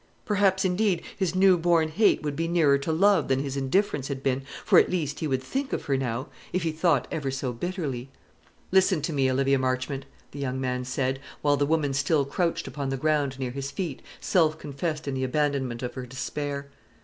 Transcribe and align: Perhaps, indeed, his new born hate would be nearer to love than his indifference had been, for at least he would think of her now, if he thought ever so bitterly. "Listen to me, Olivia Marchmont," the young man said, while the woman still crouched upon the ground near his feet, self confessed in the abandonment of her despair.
Perhaps, 0.25 0.65
indeed, 0.65 1.03
his 1.15 1.35
new 1.35 1.59
born 1.59 1.89
hate 1.89 2.23
would 2.23 2.35
be 2.35 2.47
nearer 2.47 2.79
to 2.79 2.91
love 2.91 3.27
than 3.27 3.37
his 3.37 3.55
indifference 3.55 4.07
had 4.07 4.23
been, 4.23 4.41
for 4.65 4.79
at 4.79 4.89
least 4.89 5.19
he 5.19 5.27
would 5.27 5.43
think 5.43 5.73
of 5.73 5.85
her 5.85 5.95
now, 5.95 6.27
if 6.51 6.63
he 6.63 6.71
thought 6.71 7.07
ever 7.11 7.29
so 7.29 7.53
bitterly. 7.53 8.09
"Listen 8.71 9.03
to 9.03 9.13
me, 9.13 9.29
Olivia 9.29 9.59
Marchmont," 9.59 10.07
the 10.31 10.39
young 10.39 10.59
man 10.59 10.85
said, 10.85 11.19
while 11.43 11.55
the 11.55 11.67
woman 11.67 11.93
still 11.93 12.25
crouched 12.25 12.67
upon 12.67 12.89
the 12.89 12.97
ground 12.97 13.37
near 13.37 13.51
his 13.51 13.69
feet, 13.69 14.01
self 14.19 14.57
confessed 14.57 15.07
in 15.07 15.13
the 15.13 15.23
abandonment 15.23 15.83
of 15.83 15.93
her 15.93 16.07
despair. 16.07 16.71